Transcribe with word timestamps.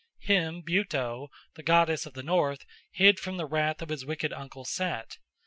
Him 0.21 0.63
Buto, 0.63 1.27
the 1.53 1.61
goddess 1.61 2.07
of 2.07 2.13
the 2.15 2.23
north, 2.23 2.65
hid 2.91 3.19
from 3.19 3.37
the 3.37 3.45
wrath 3.45 3.83
of 3.83 3.89
his 3.89 4.03
wicked 4.03 4.33
uncle 4.33 4.65
Set. 4.65 5.19